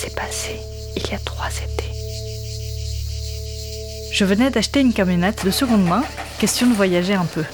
s'est 0.00 0.10
passé 0.10 0.58
il 0.96 1.06
y 1.10 1.14
a 1.14 1.18
trois 1.18 1.50
étés. 1.50 1.92
Je 4.10 4.24
venais 4.24 4.48
d'acheter 4.48 4.80
une 4.80 4.94
camionnette 4.94 5.44
de 5.44 5.50
seconde 5.50 5.84
main, 5.84 6.02
question 6.38 6.66
de 6.66 6.72
voyager 6.72 7.12
un 7.12 7.26
peu. 7.26 7.44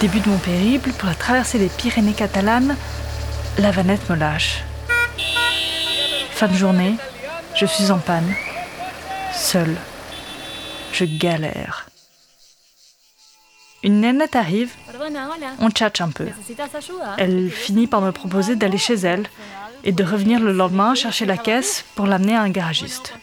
Début 0.00 0.18
de 0.18 0.28
mon 0.28 0.38
périple, 0.38 0.90
pour 0.90 1.08
la 1.08 1.14
traversée 1.14 1.60
des 1.60 1.68
Pyrénées 1.68 2.14
catalanes, 2.14 2.76
la 3.58 3.70
vanette 3.70 4.10
me 4.10 4.16
lâche. 4.16 4.64
Fin 6.32 6.48
de 6.48 6.54
journée, 6.54 6.96
je 7.54 7.66
suis 7.66 7.92
en 7.92 7.98
panne, 7.98 8.34
seule. 9.32 9.76
Je 10.92 11.04
galère. 11.04 11.86
Une 13.84 14.00
nénette 14.00 14.34
arrive, 14.34 14.72
on 15.60 15.70
tchatche 15.70 16.00
un 16.00 16.10
peu. 16.10 16.26
Elle 17.18 17.52
finit 17.52 17.86
par 17.86 18.00
me 18.00 18.10
proposer 18.10 18.56
d'aller 18.56 18.78
chez 18.78 18.94
elle 18.94 19.28
et 19.84 19.92
de 19.92 20.02
revenir 20.02 20.40
le 20.40 20.52
lendemain 20.52 20.94
chercher 20.94 21.26
la 21.26 21.36
caisse 21.36 21.84
pour 21.94 22.06
l'amener 22.06 22.34
à 22.34 22.40
un 22.40 22.50
garagiste. 22.50 23.14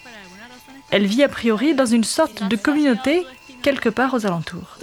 Elle 0.91 1.05
vit 1.05 1.23
a 1.23 1.29
priori 1.29 1.73
dans 1.73 1.85
une 1.85 2.03
sorte 2.03 2.43
de 2.43 2.55
communauté 2.55 3.25
quelque 3.63 3.89
part 3.89 4.13
aux 4.13 4.25
alentours. 4.25 4.77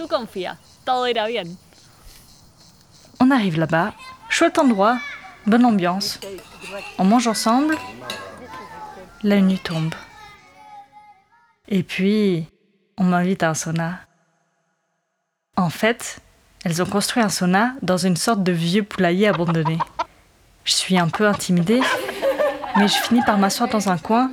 On 3.19 3.31
arrive 3.31 3.59
là-bas, 3.59 3.93
chouette 4.29 4.59
endroit, 4.59 4.99
bonne 5.45 5.65
ambiance. 5.65 6.19
On 6.97 7.05
mange 7.05 7.27
ensemble, 7.27 7.77
la 9.23 9.39
nuit 9.41 9.59
tombe. 9.59 9.93
Et 11.67 11.83
puis, 11.83 12.47
on 12.97 13.03
m'invite 13.03 13.43
à 13.43 13.49
un 13.49 13.53
sauna. 13.53 13.99
En 15.55 15.69
fait, 15.69 16.19
elles 16.65 16.81
ont 16.81 16.85
construit 16.85 17.21
un 17.21 17.29
sauna 17.29 17.73
dans 17.81 17.97
une 17.97 18.17
sorte 18.17 18.43
de 18.43 18.51
vieux 18.51 18.83
poulailler 18.83 19.27
abandonné. 19.27 19.77
Je 20.69 20.75
suis 20.75 20.99
un 20.99 21.07
peu 21.07 21.27
intimidée, 21.27 21.81
mais 22.77 22.87
je 22.87 22.93
finis 22.93 23.23
par 23.25 23.39
m'asseoir 23.39 23.69
dans 23.69 23.89
un 23.89 23.97
coin 23.97 24.29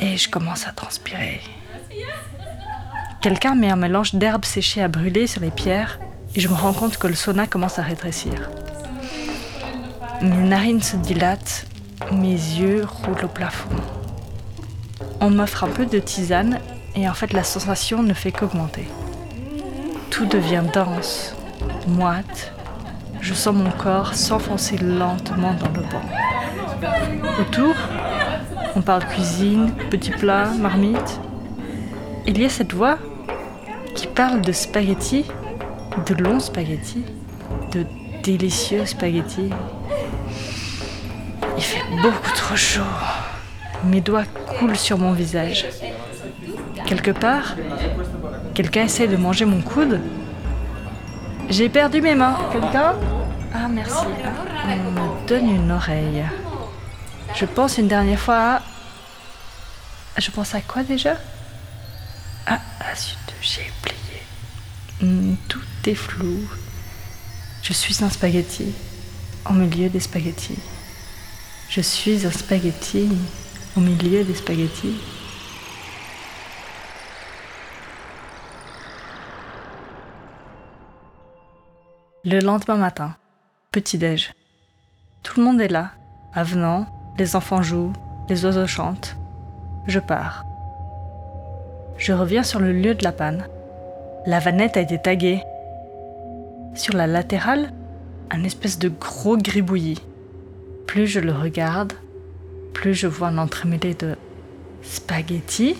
et 0.00 0.16
je 0.16 0.28
commence 0.28 0.66
à 0.66 0.72
transpirer. 0.72 1.40
Quelqu'un 3.22 3.54
met 3.54 3.70
un 3.70 3.76
mélange 3.76 4.16
d'herbes 4.16 4.44
séchées 4.44 4.82
à 4.82 4.88
brûler 4.88 5.28
sur 5.28 5.42
les 5.42 5.52
pierres 5.52 6.00
et 6.34 6.40
je 6.40 6.48
me 6.48 6.54
rends 6.54 6.72
compte 6.72 6.96
que 6.96 7.06
le 7.06 7.14
sauna 7.14 7.46
commence 7.46 7.78
à 7.78 7.82
rétrécir. 7.82 8.50
Mes 10.22 10.48
narines 10.48 10.82
se 10.82 10.96
dilatent, 10.96 11.66
mes 12.10 12.32
yeux 12.32 12.84
roulent 12.84 13.24
au 13.24 13.28
plafond. 13.28 13.76
On 15.20 15.30
m'offre 15.30 15.62
un 15.62 15.68
peu 15.68 15.86
de 15.86 16.00
tisane 16.00 16.58
et 16.96 17.08
en 17.08 17.14
fait 17.14 17.32
la 17.32 17.44
sensation 17.44 18.02
ne 18.02 18.12
fait 18.12 18.32
qu'augmenter. 18.32 18.88
Tout 20.10 20.26
devient 20.26 20.64
dense, 20.72 21.36
moite. 21.86 22.53
Je 23.20 23.34
sens 23.34 23.54
mon 23.54 23.70
corps 23.70 24.14
s'enfoncer 24.14 24.78
lentement 24.78 25.54
dans 25.54 25.68
le 25.68 25.86
banc. 25.86 26.02
Autour, 27.40 27.74
on 28.76 28.82
parle 28.82 29.04
cuisine, 29.06 29.72
petits 29.90 30.10
plats, 30.10 30.50
marmite. 30.58 31.20
Il 32.26 32.40
y 32.40 32.44
a 32.44 32.48
cette 32.48 32.72
voix 32.72 32.98
qui 33.94 34.06
parle 34.06 34.40
de 34.40 34.52
spaghettis, 34.52 35.24
de 36.06 36.14
longs 36.22 36.40
spaghettis, 36.40 37.04
de 37.72 37.86
délicieux 38.22 38.84
spaghettis. 38.86 39.50
Il 41.56 41.62
fait 41.62 41.84
beaucoup 42.02 42.32
trop 42.34 42.56
chaud. 42.56 42.82
Mes 43.84 44.00
doigts 44.00 44.24
coulent 44.58 44.76
sur 44.76 44.98
mon 44.98 45.12
visage. 45.12 45.66
Quelque 46.86 47.10
part, 47.10 47.54
Quelqu'un 48.54 48.84
essaie 48.84 49.08
de 49.08 49.16
manger 49.16 49.46
mon 49.46 49.60
coude 49.60 50.00
J'ai 51.50 51.68
perdu 51.68 52.00
mes 52.00 52.14
mains. 52.14 52.36
Quelqu'un 52.52 52.94
Ah, 53.52 53.68
merci. 53.68 54.04
On 54.66 54.90
me 54.90 55.26
donne 55.28 55.48
une 55.48 55.70
oreille. 55.70 56.24
Je 57.34 57.44
pense 57.44 57.78
une 57.78 57.88
dernière 57.88 58.18
fois 58.18 58.36
à. 58.36 58.62
Je 60.18 60.30
pense 60.30 60.54
à 60.54 60.60
quoi 60.60 60.82
déjà? 60.82 61.16
Ah, 62.46 62.60
ah 62.80 62.94
zut, 62.94 63.18
j'ai 63.40 63.70
oublié. 63.80 64.22
Hmm, 65.00 65.34
tout 65.48 65.60
est 65.86 65.94
flou. 65.94 66.40
Je 67.62 67.72
suis 67.72 68.04
un 68.04 68.10
spaghetti 68.10 68.72
au 69.48 69.52
milieu 69.52 69.88
des 69.88 70.00
spaghettis. 70.00 70.58
Je 71.68 71.80
suis 71.80 72.26
un 72.26 72.30
spaghetti 72.30 73.08
au 73.76 73.80
milieu 73.80 74.22
des 74.22 74.34
spaghettis. 74.34 74.96
Le 82.26 82.40
lendemain 82.40 82.76
matin, 82.76 83.16
petit-déj. 83.70 84.32
Tout 85.22 85.40
le 85.40 85.44
monde 85.44 85.60
est 85.60 85.68
là, 85.68 85.90
avenant, 86.32 86.86
les 87.18 87.36
enfants 87.36 87.60
jouent, 87.60 87.92
les 88.30 88.46
oiseaux 88.46 88.66
chantent. 88.66 89.18
Je 89.86 90.00
pars. 90.00 90.46
Je 91.98 92.14
reviens 92.14 92.42
sur 92.42 92.60
le 92.60 92.72
lieu 92.72 92.94
de 92.94 93.04
la 93.04 93.12
panne. 93.12 93.46
La 94.24 94.38
vanette 94.38 94.78
a 94.78 94.80
été 94.80 94.98
taguée. 94.98 95.42
Sur 96.74 96.94
la 96.94 97.06
latérale, 97.06 97.74
un 98.30 98.42
espèce 98.42 98.78
de 98.78 98.88
gros 98.88 99.36
gribouillis. 99.36 100.00
Plus 100.86 101.06
je 101.06 101.20
le 101.20 101.32
regarde, 101.32 101.92
plus 102.72 102.94
je 102.94 103.06
vois 103.06 103.28
un 103.28 103.36
entremêlé 103.36 103.92
de 103.92 104.16
spaghettis 104.80 105.76